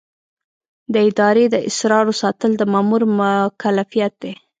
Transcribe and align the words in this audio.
د 0.93 0.95
ادارې 1.09 1.45
د 1.49 1.55
اسرارو 1.69 2.13
ساتل 2.21 2.51
د 2.57 2.63
مامور 2.73 3.01
مکلفیت 3.19 4.13
دی. 4.23 4.33